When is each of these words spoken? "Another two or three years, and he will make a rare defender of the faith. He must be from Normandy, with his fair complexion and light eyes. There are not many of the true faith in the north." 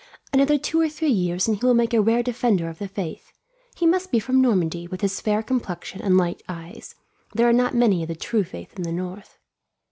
"Another 0.33 0.57
two 0.57 0.81
or 0.81 0.89
three 0.89 1.11
years, 1.11 1.47
and 1.47 1.57
he 1.59 1.63
will 1.63 1.75
make 1.75 1.93
a 1.93 2.01
rare 2.01 2.23
defender 2.23 2.67
of 2.69 2.79
the 2.79 2.87
faith. 2.87 3.31
He 3.75 3.85
must 3.85 4.11
be 4.11 4.17
from 4.19 4.41
Normandy, 4.41 4.87
with 4.87 5.01
his 5.01 5.21
fair 5.21 5.43
complexion 5.43 6.01
and 6.01 6.17
light 6.17 6.41
eyes. 6.49 6.95
There 7.35 7.47
are 7.47 7.53
not 7.53 7.75
many 7.75 8.01
of 8.01 8.07
the 8.07 8.15
true 8.15 8.43
faith 8.43 8.73
in 8.75 8.81
the 8.81 8.91
north." 8.91 9.37